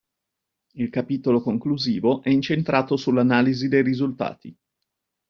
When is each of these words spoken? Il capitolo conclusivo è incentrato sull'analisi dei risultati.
Il 0.77 0.89
capitolo 0.89 1.41
conclusivo 1.41 2.23
è 2.23 2.31
incentrato 2.31 2.97
sull'analisi 2.97 3.67
dei 3.67 3.83
risultati. 3.83 4.57